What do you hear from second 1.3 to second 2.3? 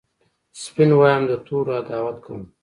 تورو عداوت